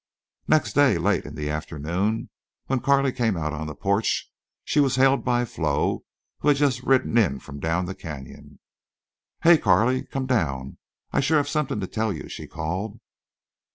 Next 0.47 0.73
day, 0.73 0.97
late 0.97 1.25
in 1.25 1.35
the 1.35 1.51
afternoon, 1.51 2.31
when 2.65 2.79
Carley 2.79 3.11
came 3.11 3.37
out 3.37 3.53
on 3.53 3.67
the 3.67 3.75
porch, 3.75 4.31
she 4.63 4.79
was 4.79 4.95
hailed 4.95 5.23
by 5.23 5.45
Flo, 5.45 6.05
who 6.39 6.47
had 6.47 6.57
just 6.57 6.81
ridden 6.81 7.15
in 7.19 7.37
from 7.37 7.59
down 7.59 7.85
the 7.85 7.93
canyon. 7.93 8.57
"Hey 9.43 9.59
Carley, 9.59 10.01
come 10.01 10.25
down. 10.25 10.79
I 11.11 11.19
shore 11.19 11.37
have 11.37 11.47
something 11.47 11.79
to 11.81 11.85
tell 11.85 12.11
you," 12.11 12.27
she 12.29 12.47
called. 12.47 12.99